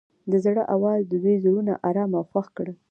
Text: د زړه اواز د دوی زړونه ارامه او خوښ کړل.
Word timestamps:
د 0.31 0.33
زړه 0.45 0.63
اواز 0.75 1.01
د 1.07 1.13
دوی 1.23 1.35
زړونه 1.43 1.73
ارامه 1.89 2.17
او 2.19 2.25
خوښ 2.31 2.47
کړل. 2.57 2.75